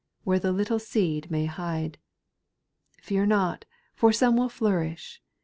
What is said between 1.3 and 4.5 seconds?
hide. Fear not, for some will